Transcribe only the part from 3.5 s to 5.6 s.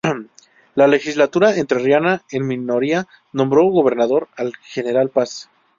gobernador al general Paz.